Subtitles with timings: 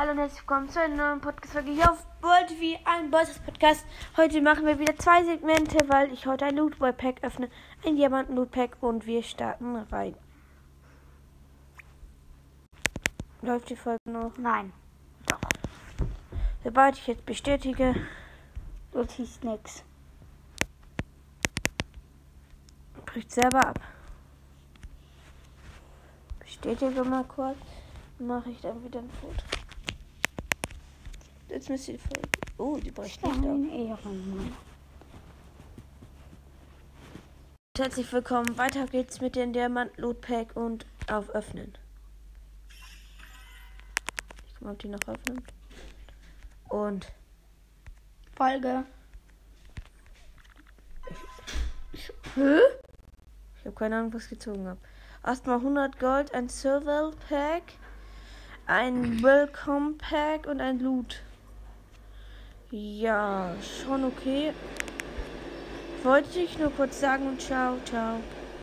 [0.00, 3.84] Hallo und herzlich willkommen zu einer neuen Podcast-Folge hier auf World wie ein Bosses Podcast.
[4.16, 7.50] Heute machen wir wieder zwei Segmente, weil ich heute ein Lootboy Pack öffne.
[7.84, 10.14] Ein Diamanten Loot Pack und wir starten rein.
[13.42, 14.32] Läuft die Folge noch?
[14.38, 14.72] Nein,
[16.64, 17.94] Sobald ich jetzt bestätige,
[18.92, 19.84] du ziehst nix.
[23.04, 23.80] bricht selber ab.
[26.38, 27.58] Bestätige mal kurz.
[28.18, 29.59] Dann mache ich dann wieder ein Foto.
[31.60, 32.28] Jetzt müsste die Folge.
[32.56, 33.44] Oh, die bricht nicht ab.
[33.44, 34.56] Ehrenmann.
[37.76, 38.56] Herzlich willkommen.
[38.56, 41.76] Weiter geht's mit dem Diamant Loot Pack und auf Öffnen.
[44.46, 45.44] Ich guck mal, ob die noch öffnen.
[46.70, 47.12] Und
[48.38, 48.86] Folge.
[52.36, 52.58] Hä?
[53.58, 54.80] Ich habe keine Ahnung, was ich gezogen habe.
[55.22, 57.64] Erstmal 100 Gold, ein Silver Pack,
[58.64, 61.22] ein Welcome Pack und ein Loot.
[62.72, 64.52] Ja, schon okay.
[66.04, 68.20] Wollte ich nur kurz sagen und ciao, ciao.